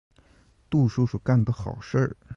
[0.67, 2.17] 杜叔叔干的好事。